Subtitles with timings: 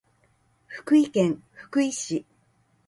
[0.65, 2.25] 福井県福井市